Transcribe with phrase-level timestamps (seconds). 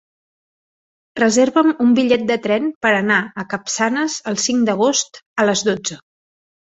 [1.19, 6.01] Reserva'm un bitllet de tren per anar a Capçanes el cinc d'agost a les dotze.